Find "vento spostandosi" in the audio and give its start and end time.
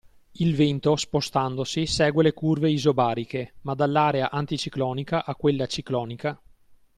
0.55-1.85